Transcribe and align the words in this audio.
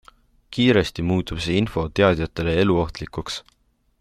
Kiiresti 0.55 1.05
muutub 1.09 1.43
see 1.47 1.59
info 1.61 1.85
teadjatele 2.01 2.57
eluohtlikuks. 2.65 3.41